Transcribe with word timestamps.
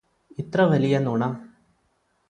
ഇത്ര 0.37 0.61
വലിയ 0.63 0.99
നുണ 0.99 1.23